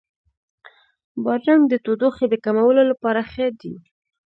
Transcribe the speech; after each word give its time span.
بادرنګ 1.23 1.63
د 1.69 1.73
تودوخې 1.85 2.25
د 2.29 2.35
کمولو 2.45 2.81
لپاره 2.91 3.21
ښه 3.31 3.47
دی. 3.61 3.75